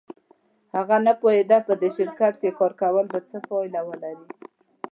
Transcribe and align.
هغه 0.75 0.95
نه 1.05 1.13
پوهېده 1.21 1.57
چې 1.61 1.65
په 1.67 1.73
دې 1.81 1.89
شرکت 1.97 2.33
کې 2.41 2.57
کار 2.59 2.71
کول 2.81 3.05
به 3.11 3.19
څه 3.29 3.37
پایله 3.49 3.81
ولري 3.87 4.27